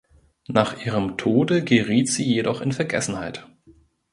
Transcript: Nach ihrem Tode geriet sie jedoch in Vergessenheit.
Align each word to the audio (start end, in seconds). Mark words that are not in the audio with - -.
Nach 0.47 0.83
ihrem 0.83 1.15
Tode 1.15 1.63
geriet 1.63 2.09
sie 2.09 2.23
jedoch 2.25 2.61
in 2.61 2.71
Vergessenheit. 2.71 3.47